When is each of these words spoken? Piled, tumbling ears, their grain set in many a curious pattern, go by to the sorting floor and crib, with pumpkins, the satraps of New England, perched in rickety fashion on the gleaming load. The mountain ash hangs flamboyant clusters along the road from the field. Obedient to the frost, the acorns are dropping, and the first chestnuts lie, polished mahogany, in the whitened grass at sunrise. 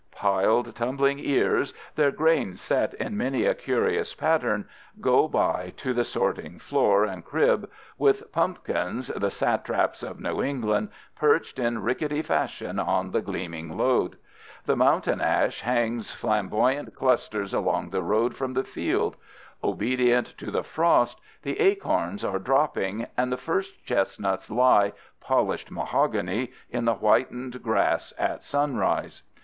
Piled, 0.15 0.75
tumbling 0.75 1.19
ears, 1.19 1.75
their 1.95 2.09
grain 2.09 2.55
set 2.55 2.95
in 2.95 3.15
many 3.15 3.45
a 3.45 3.53
curious 3.53 4.15
pattern, 4.15 4.67
go 4.99 5.27
by 5.27 5.73
to 5.77 5.93
the 5.93 6.03
sorting 6.03 6.57
floor 6.57 7.03
and 7.05 7.23
crib, 7.23 7.69
with 7.99 8.31
pumpkins, 8.31 9.09
the 9.09 9.29
satraps 9.29 10.01
of 10.01 10.19
New 10.19 10.41
England, 10.41 10.89
perched 11.15 11.59
in 11.59 11.83
rickety 11.83 12.23
fashion 12.23 12.79
on 12.79 13.11
the 13.11 13.21
gleaming 13.21 13.77
load. 13.77 14.17
The 14.65 14.75
mountain 14.75 15.21
ash 15.21 15.61
hangs 15.61 16.11
flamboyant 16.15 16.95
clusters 16.95 17.53
along 17.53 17.91
the 17.91 18.01
road 18.01 18.35
from 18.35 18.53
the 18.55 18.63
field. 18.63 19.15
Obedient 19.63 20.33
to 20.39 20.49
the 20.49 20.63
frost, 20.63 21.21
the 21.43 21.59
acorns 21.59 22.25
are 22.25 22.39
dropping, 22.39 23.05
and 23.15 23.31
the 23.31 23.37
first 23.37 23.85
chestnuts 23.85 24.49
lie, 24.49 24.93
polished 25.19 25.69
mahogany, 25.69 26.51
in 26.71 26.85
the 26.85 26.95
whitened 26.95 27.61
grass 27.61 28.15
at 28.17 28.43
sunrise. 28.43 29.21